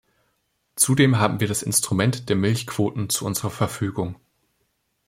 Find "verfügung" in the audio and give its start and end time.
3.51-4.15